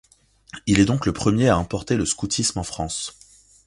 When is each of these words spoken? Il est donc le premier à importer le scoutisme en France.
Il 0.65 0.79
est 0.79 0.85
donc 0.85 1.05
le 1.05 1.13
premier 1.13 1.49
à 1.49 1.57
importer 1.57 1.95
le 1.95 2.07
scoutisme 2.07 2.57
en 2.57 2.63
France. 2.63 3.15